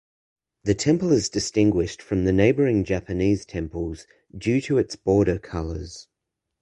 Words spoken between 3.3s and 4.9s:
temples due to